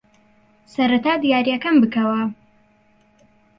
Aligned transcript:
سەرەتا 0.73 1.13
دیارییەکەم 1.23 1.75
بکەوە. 1.83 2.21